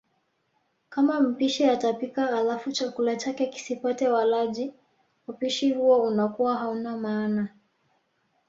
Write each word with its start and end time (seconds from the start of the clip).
Kama 0.89 1.19
mpishi 1.19 1.65
atapika 1.65 2.37
alafu 2.37 2.71
chakula 2.71 3.15
chake 3.15 3.47
kisipate 3.47 4.09
walaji, 4.09 4.73
hupishi 5.27 5.71
huo 5.73 6.01
unakuwa 6.03 6.57
hauna 6.57 6.97
maana. 6.97 7.49